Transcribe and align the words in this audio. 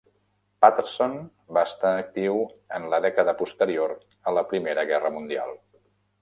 Patterson 0.65 1.11
va 1.57 1.61
estar 1.69 1.91
actiu 1.97 2.39
en 2.79 2.87
la 2.95 3.01
dècada 3.07 3.37
posterior 3.43 3.95
a 4.31 4.35
la 4.39 4.45
Primera 4.55 4.87
Guerra 4.95 5.15
Mundial. 5.21 5.55